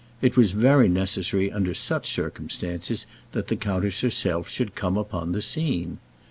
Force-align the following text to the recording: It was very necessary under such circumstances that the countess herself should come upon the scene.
It 0.19 0.35
was 0.35 0.53
very 0.53 0.89
necessary 0.89 1.51
under 1.51 1.75
such 1.75 2.11
circumstances 2.11 3.05
that 3.33 3.49
the 3.49 3.55
countess 3.55 4.01
herself 4.01 4.49
should 4.49 4.73
come 4.73 4.97
upon 4.97 5.31
the 5.31 5.43
scene. 5.43 5.99